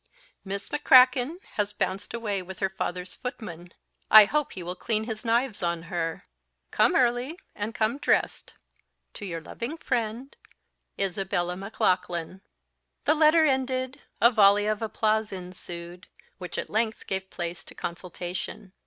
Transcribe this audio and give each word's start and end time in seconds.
Miss 0.43 0.71
M'Kraken 0.71 1.37
has 1.57 1.73
bounced 1.73 2.11
away 2.11 2.41
with 2.41 2.57
her 2.57 2.71
father's 2.71 3.13
footman 3.13 3.71
I 4.09 4.25
hope 4.25 4.53
he 4.53 4.63
will 4.63 4.73
clean 4.73 5.03
his 5.03 5.23
knives 5.23 5.61
on 5.61 5.83
her. 5.93 6.25
Come 6.71 6.95
early, 6.95 7.37
and 7.53 7.75
come 7.75 7.99
dressed, 7.99 8.55
to 9.13 9.27
your 9.27 9.41
loving 9.41 9.77
friend, 9.77 10.35
"ISABELLA 10.97 11.55
MACLAUGHLAN." 11.55 12.41
The 13.05 13.13
letter 13.13 13.45
ended, 13.45 14.01
a 14.19 14.31
volley 14.31 14.65
of 14.65 14.81
applause 14.81 15.31
ensued, 15.31 16.07
which 16.39 16.57
at 16.57 16.71
length 16.71 17.05
gave 17.05 17.29
place 17.29 17.63
to 17.65 17.75
consultation. 17.75 18.73